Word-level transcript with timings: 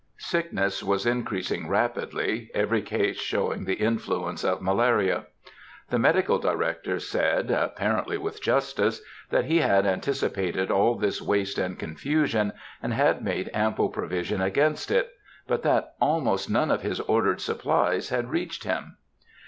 Sickness 0.17 0.81
was 0.81 1.05
increasing 1.05 1.67
rapidly, 1.69 2.49
every 2.55 2.81
case 2.81 3.17
showing 3.21 3.65
the 3.65 3.75
influence 3.75 4.43
of 4.43 4.59
malaria. 4.59 5.25
The 5.91 5.99
Medical 5.99 6.39
Director 6.39 6.97
said, 6.99 7.51
apparently 7.51 8.17
with 8.17 8.41
justice, 8.41 9.03
that 9.29 9.45
he 9.45 9.59
had 9.59 9.85
anticipated 9.85 10.71
all 10.71 10.95
this 10.95 11.21
waste 11.21 11.59
and 11.59 11.77
confusion, 11.77 12.51
and 12.81 12.95
had 12.95 13.23
made 13.23 13.51
ample 13.53 13.89
provision 13.89 14.41
against 14.41 14.89
it, 14.89 15.11
but 15.45 15.61
that 15.61 15.93
almost 16.01 16.49
none 16.49 16.71
of 16.71 16.81
his 16.81 16.99
ordered 17.01 17.39
supplies 17.39 18.09
had 18.09 18.31
reached 18.31 18.63
him. 18.63 18.97